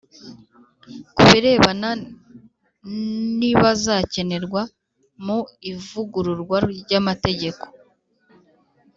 ku 1.15 1.21
birebana 1.29 1.89
n'ibazakenerwa 3.37 4.61
mu 5.25 5.39
ivugururwa 5.71 6.57
ry'amategeko. 6.81 7.65